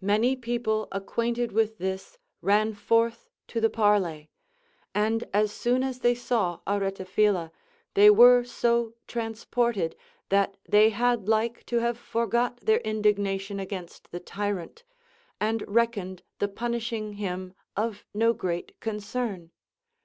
[0.00, 4.30] Many people acquainted Avith this ran forth to the parley;
[4.94, 7.50] and as soon as they saw Areta phila,
[7.94, 9.96] they were so transported
[10.28, 14.84] that they had like to have forgot their indignation against the tyrant,
[15.40, 19.50] and reckoned the punishing him of no great concern.